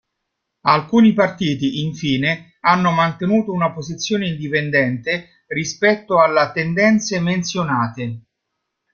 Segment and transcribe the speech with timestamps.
[0.65, 8.21] Alcuni partiti, infine, hanno mantenuto una posizione indipendente rispetto alla tendenze menzionate.